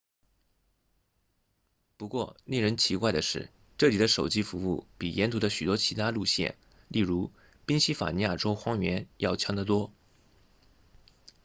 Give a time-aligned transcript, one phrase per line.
[1.95, 6.55] 不过令人奇怪的是这里的手机服务比沿途的许多其他路线
[6.87, 7.29] 例如
[7.67, 9.91] 宾夕法尼亚州荒原要强得多